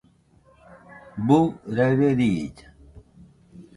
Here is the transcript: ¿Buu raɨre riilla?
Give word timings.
¿Buu 1.25 1.45
raɨre 1.75 2.07
riilla? 2.19 2.67